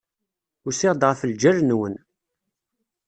Usiɣ-d 0.67 1.01
ɣef 1.09 1.19
ljal-nwen. 1.31 1.95